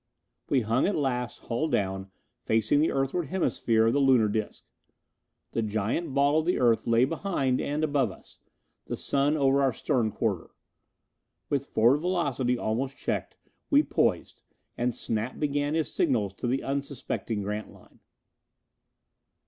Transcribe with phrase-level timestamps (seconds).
[0.49, 2.09] We hung at last, hull down,
[2.43, 4.63] facing the Earthward hemisphere of the Lunar disc.
[5.51, 8.39] The giant ball of the Earth lay behind and above us
[8.87, 10.49] the Sun over our stern quarter.
[11.49, 13.37] With forward velocity almost checked,
[13.69, 14.41] we poised,
[14.75, 17.99] and Snap began his signals to the unsuspecting Grantline.